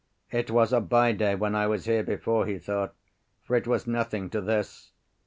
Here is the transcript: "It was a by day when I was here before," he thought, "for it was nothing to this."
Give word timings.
"It 0.31 0.49
was 0.49 0.73
a 0.73 0.81
by 0.81 1.11
day 1.11 1.35
when 1.35 1.53
I 1.53 1.67
was 1.67 1.85
here 1.85 2.01
before," 2.01 2.47
he 2.47 2.57
thought, 2.57 2.95
"for 3.43 3.55
it 3.55 3.67
was 3.67 3.85
nothing 3.85 4.31
to 4.31 4.41
this." 4.41 4.93